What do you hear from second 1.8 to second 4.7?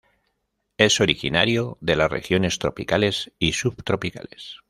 las regiones tropicales y subtropicales.